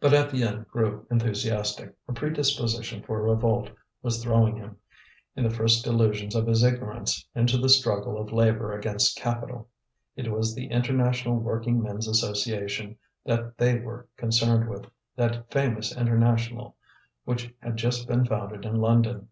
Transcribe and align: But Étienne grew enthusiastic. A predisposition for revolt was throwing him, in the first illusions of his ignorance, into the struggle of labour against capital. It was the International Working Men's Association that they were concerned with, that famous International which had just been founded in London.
But 0.00 0.10
Étienne 0.10 0.66
grew 0.66 1.06
enthusiastic. 1.08 1.94
A 2.08 2.12
predisposition 2.12 3.00
for 3.00 3.22
revolt 3.22 3.70
was 4.02 4.20
throwing 4.20 4.56
him, 4.56 4.78
in 5.36 5.44
the 5.44 5.54
first 5.54 5.86
illusions 5.86 6.34
of 6.34 6.48
his 6.48 6.64
ignorance, 6.64 7.24
into 7.32 7.56
the 7.58 7.68
struggle 7.68 8.20
of 8.20 8.32
labour 8.32 8.72
against 8.76 9.16
capital. 9.16 9.68
It 10.16 10.32
was 10.32 10.56
the 10.56 10.66
International 10.66 11.36
Working 11.38 11.80
Men's 11.80 12.08
Association 12.08 12.98
that 13.24 13.56
they 13.56 13.78
were 13.78 14.08
concerned 14.16 14.68
with, 14.68 14.86
that 15.14 15.48
famous 15.52 15.96
International 15.96 16.74
which 17.24 17.54
had 17.60 17.76
just 17.76 18.08
been 18.08 18.26
founded 18.26 18.64
in 18.64 18.80
London. 18.80 19.28